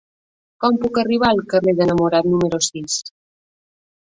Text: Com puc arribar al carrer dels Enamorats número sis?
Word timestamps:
Com 0.63 0.79
puc 0.85 0.97
arribar 1.01 1.29
al 1.33 1.41
carrer 1.51 1.75
dels 1.81 1.83
Enamorats 1.87 2.31
número 2.33 2.63
sis? 2.71 2.97